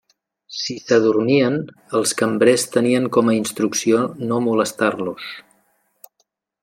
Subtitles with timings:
[0.59, 1.57] Si s'adormien,
[1.99, 4.01] els cambrers tenien com a instrucció
[4.33, 5.29] no molestar-los.